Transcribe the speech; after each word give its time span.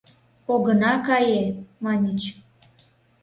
—Огына 0.53 0.93
кае!— 1.07 1.43
маньыч. 1.83 2.21